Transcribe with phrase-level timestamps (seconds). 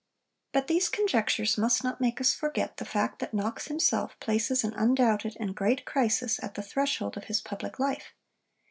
[0.51, 4.73] But these conjectures must not make us forget the fact that Knox himself places an
[4.73, 8.11] undoubted and great crisis at the threshold of his public life.